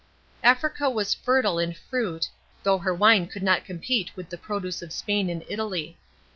[0.41, 2.27] Africa was fertile in fruit,*
[2.63, 5.95] though her wine could not compete with the produce of Spain and Italy.